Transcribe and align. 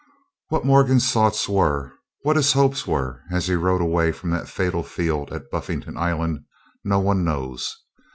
What 0.47 0.65
Morgan's 0.65 1.11
thoughts 1.11 1.47
were, 1.47 1.93
what 2.23 2.35
his 2.35 2.53
hopes 2.53 2.87
were, 2.87 3.21
as 3.29 3.45
he 3.45 3.53
rode 3.53 3.81
away 3.81 4.11
from 4.11 4.31
that 4.31 4.49
fatal 4.49 4.81
field 4.81 5.31
at 5.31 5.51
Buffington 5.51 5.95
Island, 5.95 6.39
no 6.83 6.97
one 6.99 7.23
knows. 7.23 7.77